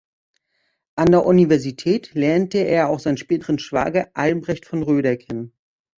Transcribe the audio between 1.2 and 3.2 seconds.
Universität lernte er auch seinen